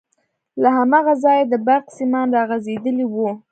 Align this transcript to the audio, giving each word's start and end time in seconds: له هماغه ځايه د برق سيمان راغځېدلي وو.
له 0.61 0.69
هماغه 0.77 1.13
ځايه 1.23 1.45
د 1.49 1.53
برق 1.67 1.85
سيمان 1.97 2.27
راغځېدلي 2.37 3.05
وو. 3.07 3.29